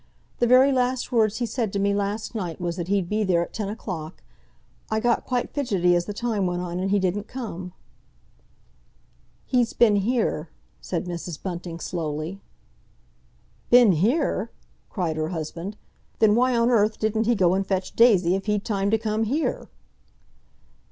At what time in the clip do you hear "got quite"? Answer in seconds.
4.99-5.51